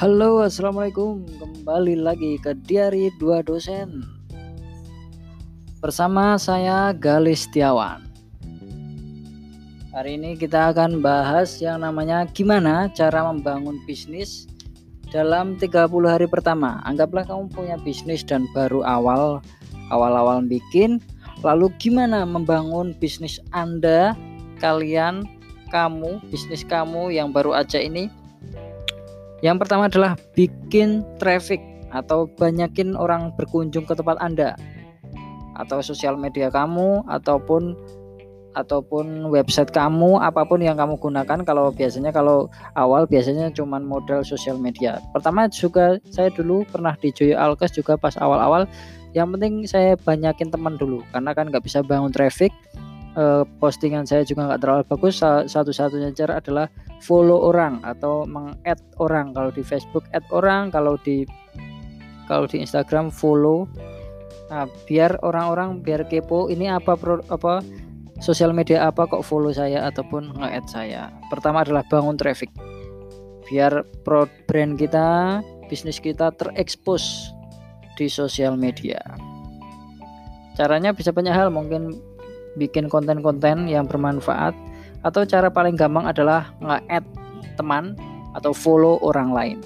[0.00, 1.28] Halo, assalamualaikum.
[1.36, 4.00] Kembali lagi ke Diari Dua Dosen
[5.84, 8.00] bersama saya Galis Setiawan.
[9.92, 14.48] Hari ini kita akan bahas yang namanya gimana cara membangun bisnis
[15.12, 15.68] dalam 30
[16.08, 16.80] hari pertama.
[16.88, 19.44] Anggaplah kamu punya bisnis dan baru awal
[19.92, 20.96] awal-awal bikin,
[21.44, 24.16] lalu gimana membangun bisnis Anda,
[24.64, 25.28] kalian,
[25.68, 28.08] kamu, bisnis kamu yang baru aja ini
[29.40, 34.54] yang pertama adalah bikin traffic atau banyakin orang berkunjung ke tempat Anda.
[35.58, 37.76] Atau sosial media kamu ataupun
[38.50, 41.38] ataupun website kamu apa pun yang kamu gunakan.
[41.46, 44.98] Kalau biasanya kalau awal biasanya cuma modal sosial media.
[45.14, 48.66] Pertama juga saya dulu pernah di Joyo Alkes juga pas awal-awal.
[49.10, 52.54] Yang penting saya banyakin teman dulu karena kan nggak bisa bangun traffic
[53.14, 56.66] e, postingan saya juga nggak terlalu bagus satu-satunya cara adalah
[57.00, 61.24] follow orang atau meng-add orang kalau di Facebook add orang kalau di
[62.30, 63.66] kalau di Instagram follow
[64.50, 67.62] Nah, biar orang-orang biar kepo ini apa pro, apa
[68.18, 71.02] sosial media apa kok follow saya ataupun nge-add saya.
[71.30, 72.50] Pertama adalah bangun traffic.
[73.46, 75.38] Biar pro brand kita,
[75.70, 77.30] bisnis kita terekspos
[77.94, 78.98] di sosial media.
[80.58, 81.94] Caranya bisa banyak hal, mungkin
[82.58, 84.54] bikin konten-konten yang bermanfaat
[85.06, 87.06] atau cara paling gampang adalah nge-add
[87.56, 87.94] teman
[88.34, 89.58] atau follow orang lain.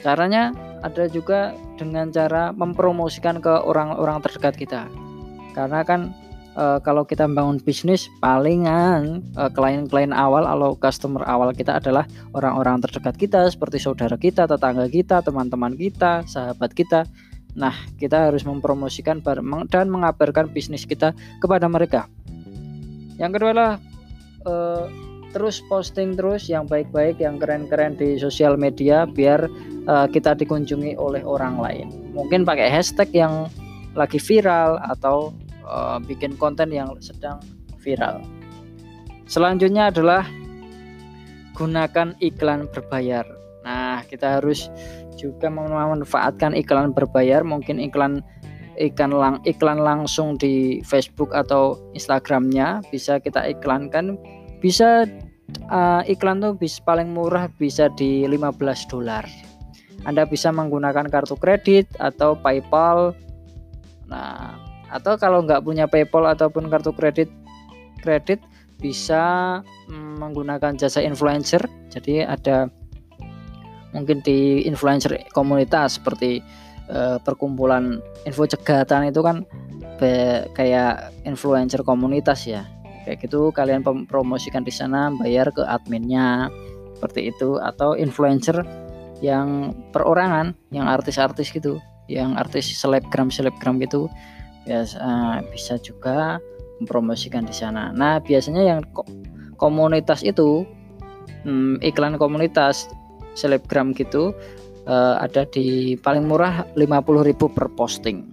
[0.00, 0.54] Caranya
[0.86, 4.82] ada juga dengan cara mempromosikan ke orang-orang terdekat kita.
[5.56, 6.12] Karena kan
[6.54, 12.04] e, kalau kita membangun bisnis palingan e, klien-klien awal atau customer awal kita adalah
[12.36, 17.08] orang-orang terdekat kita seperti saudara kita, tetangga kita, teman-teman kita, sahabat kita.
[17.56, 19.24] Nah, kita harus mempromosikan
[19.72, 22.04] dan mengabarkan bisnis kita kepada mereka.
[23.16, 23.72] Yang kedua adalah
[24.44, 24.54] e,
[25.36, 29.44] terus posting terus yang baik-baik yang keren-keren di sosial media biar
[29.84, 31.92] uh, kita dikunjungi oleh orang lain.
[32.16, 33.52] Mungkin pakai hashtag yang
[33.92, 35.36] lagi viral atau
[35.68, 37.36] uh, bikin konten yang sedang
[37.84, 38.24] viral.
[39.28, 40.24] Selanjutnya adalah
[41.52, 43.28] gunakan iklan berbayar.
[43.60, 44.72] Nah kita harus
[45.16, 48.20] juga memanfaatkan iklan berbayar mungkin iklan
[48.76, 54.20] iklan lang iklan langsung di Facebook atau Instagramnya bisa kita iklankan
[54.60, 55.08] bisa
[55.72, 59.24] uh, iklan tuh bisa paling murah bisa di 15 dolar.
[60.06, 63.16] Anda bisa menggunakan kartu kredit atau PayPal.
[64.06, 64.54] Nah,
[64.86, 67.26] atau kalau nggak punya PayPal ataupun kartu kredit
[67.98, 68.38] kredit
[68.78, 69.58] bisa
[69.90, 71.64] mm, menggunakan jasa influencer.
[71.90, 72.70] Jadi ada
[73.94, 76.42] mungkin di influencer komunitas seperti
[76.90, 79.46] uh, perkumpulan info cegatan itu kan
[80.52, 82.66] kayak influencer komunitas ya.
[83.06, 86.50] Kayak gitu kalian promosikan di sana bayar ke adminnya
[86.98, 87.56] seperti itu.
[87.62, 88.66] Atau influencer
[89.24, 94.06] yang perorangan yang artis-artis gitu yang artis selebgram selebgram gitu
[94.66, 96.42] biasa uh, bisa juga
[96.82, 97.94] mempromosikan di sana.
[97.94, 98.80] Nah biasanya yang
[99.56, 100.66] komunitas itu
[101.46, 102.90] hmm, iklan komunitas
[103.36, 104.32] selebgram gitu
[104.88, 108.24] uh, ada di paling murah 50.000 per posting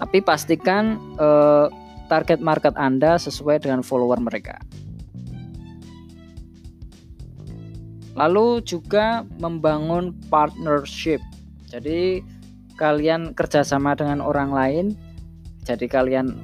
[0.00, 1.68] tapi pastikan uh,
[2.08, 4.56] target market Anda sesuai dengan follower mereka.
[8.18, 11.22] Lalu juga membangun partnership.
[11.70, 12.24] Jadi
[12.80, 14.86] kalian kerjasama dengan orang lain.
[15.68, 16.34] Jadi kalian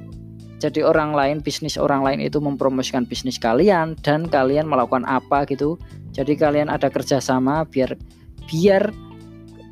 [0.57, 5.81] jadi orang lain bisnis orang lain itu mempromosikan bisnis kalian dan kalian melakukan apa gitu.
[6.17, 7.93] Jadi kalian ada kerjasama biar
[8.49, 8.89] biar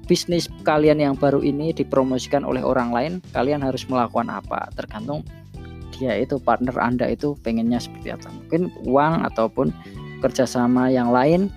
[0.06, 3.14] bisnis kalian yang baru ini dipromosikan oleh orang lain.
[3.34, 5.26] Kalian harus melakukan apa tergantung
[5.96, 9.72] dia itu partner Anda itu pengennya seperti apa mungkin uang ataupun
[10.20, 11.48] kerjasama yang lain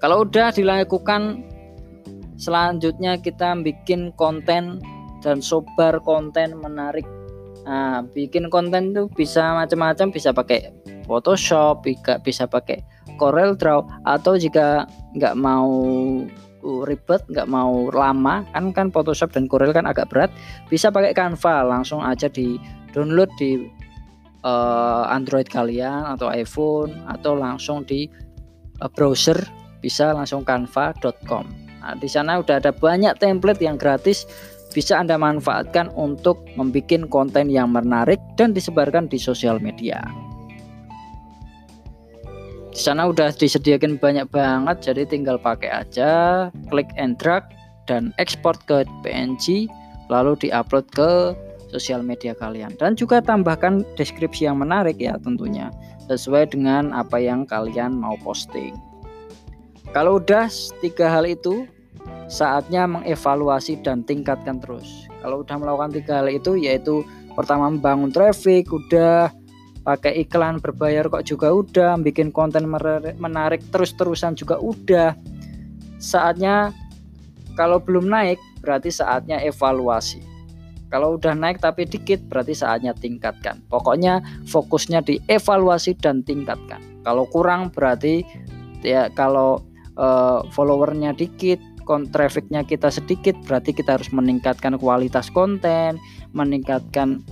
[0.00, 1.44] kalau udah dilakukan
[2.40, 4.80] selanjutnya kita bikin konten
[5.20, 7.04] dan sobar konten menarik
[7.64, 10.72] nah bikin konten itu bisa macam-macam bisa pakai
[11.04, 11.84] Photoshop
[12.24, 12.80] bisa pakai
[13.20, 15.68] Corel Draw atau jika nggak mau
[16.84, 20.30] ribet nggak mau lama kan kan Photoshop dan Corel kan agak berat
[20.68, 22.60] bisa pakai Canva langsung aja di
[22.92, 23.64] download di
[24.44, 28.08] uh, Android kalian atau iPhone atau langsung di
[28.80, 29.40] uh, browser
[29.80, 31.48] bisa langsung canva.com
[31.80, 34.28] nah, di sana udah ada banyak template yang gratis
[34.70, 40.02] bisa Anda manfaatkan untuk membuat konten yang menarik dan disebarkan di sosial media
[42.70, 46.10] di sana udah disediakan banyak banget jadi tinggal pakai aja
[46.70, 47.42] klik and drag
[47.90, 49.66] dan ekspor ke PNG
[50.06, 51.34] lalu diupload ke
[51.70, 55.70] sosial media kalian dan juga tambahkan deskripsi yang menarik ya tentunya
[56.10, 58.74] sesuai dengan apa yang kalian mau posting.
[59.94, 60.50] Kalau udah
[60.82, 61.66] tiga hal itu
[62.30, 65.10] saatnya mengevaluasi dan tingkatkan terus.
[65.20, 67.02] Kalau udah melakukan tiga hal itu yaitu
[67.34, 69.34] pertama membangun traffic, udah
[69.82, 72.70] pakai iklan berbayar kok juga udah, bikin konten
[73.18, 75.18] menarik terus-terusan juga udah.
[75.98, 76.70] Saatnya
[77.58, 80.22] kalau belum naik berarti saatnya evaluasi.
[80.90, 83.62] Kalau udah naik tapi dikit berarti saatnya tingkatkan.
[83.70, 86.82] Pokoknya fokusnya di evaluasi dan tingkatkan.
[87.06, 88.26] Kalau kurang berarti
[88.82, 89.62] ya kalau
[89.94, 91.62] uh, followernya dikit,
[92.14, 95.98] trafficnya kita sedikit berarti kita harus meningkatkan kualitas konten,
[96.30, 97.22] meningkatkan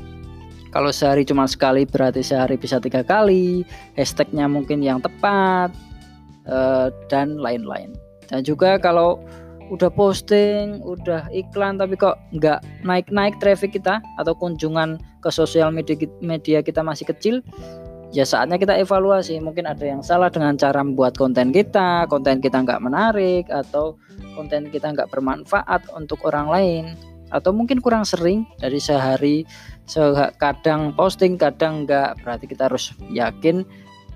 [0.68, 3.64] kalau sehari cuma sekali berarti sehari bisa tiga kali,
[3.96, 5.72] hashtagnya mungkin yang tepat
[6.44, 7.96] uh, dan lain-lain.
[8.28, 9.16] Dan juga kalau
[9.72, 16.60] udah posting, udah iklan tapi kok nggak naik-naik traffic kita atau kunjungan ke sosial media
[16.60, 17.40] kita masih kecil,
[18.12, 19.40] ya saatnya kita evaluasi.
[19.40, 23.96] Mungkin ada yang salah dengan cara membuat konten kita, konten kita nggak menarik atau
[24.36, 26.84] konten kita nggak bermanfaat untuk orang lain.
[27.28, 29.44] Atau mungkin kurang sering dari sehari
[30.40, 32.24] kadang posting kadang nggak.
[32.24, 33.68] Berarti kita harus yakin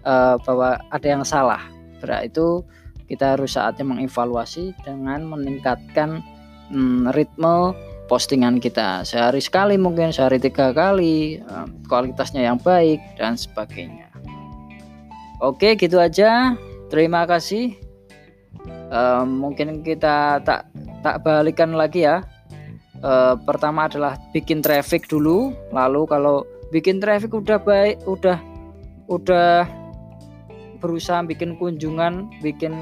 [0.09, 1.61] uh, bahwa ada yang salah.
[2.01, 2.65] Berarti itu
[3.13, 6.25] kita harus saatnya mengevaluasi dengan meningkatkan
[6.73, 7.77] hmm, ritme
[8.13, 14.13] postingan kita sehari sekali mungkin sehari tiga kali hmm, kualitasnya yang baik dan sebagainya.
[15.41, 16.53] Oke gitu aja.
[16.93, 17.73] Terima kasih.
[18.93, 20.69] Um, mungkin kita tak
[21.01, 22.21] tak balikan lagi ya.
[23.01, 25.57] Uh, pertama adalah bikin traffic dulu.
[25.73, 28.37] Lalu kalau bikin traffic udah baik udah
[29.09, 29.65] udah
[30.85, 32.77] berusaha bikin kunjungan bikin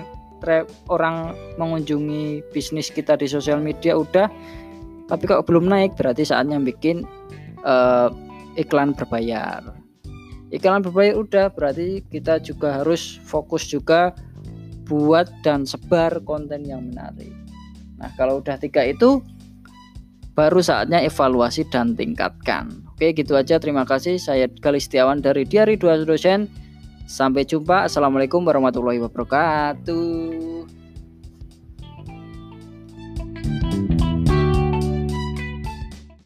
[0.90, 4.26] orang mengunjungi bisnis kita di sosial media udah
[5.10, 7.02] tapi kalau belum naik berarti saatnya bikin
[7.66, 8.14] uh,
[8.54, 9.74] iklan berbayar.
[10.54, 14.14] Iklan berbayar udah berarti kita juga harus fokus juga
[14.86, 17.34] buat dan sebar konten yang menarik.
[17.98, 19.22] Nah kalau udah tiga itu
[20.34, 22.70] baru saatnya evaluasi dan tingkatkan.
[22.94, 23.58] Oke gitu aja.
[23.58, 24.18] Terima kasih.
[24.18, 26.50] Saya Galistiawan dari Diari Dua Dosen.
[27.10, 27.90] Sampai jumpa.
[27.90, 30.49] Assalamualaikum warahmatullahi wabarakatuh.